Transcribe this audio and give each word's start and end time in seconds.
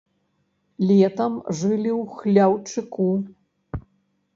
Летам 0.87 1.37
жылі 1.61 1.91
ў 2.01 2.03
хляўчыку. 2.17 3.11